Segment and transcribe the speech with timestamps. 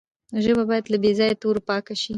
[0.43, 2.09] ژبه باید له بې ځایه تورو پاکه سي.